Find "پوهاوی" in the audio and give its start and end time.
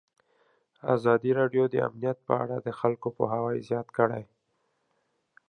3.17-3.57